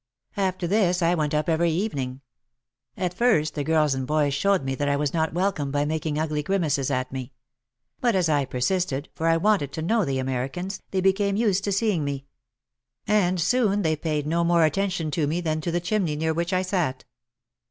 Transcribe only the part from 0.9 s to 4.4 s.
I went up every evening. At first the girls and boys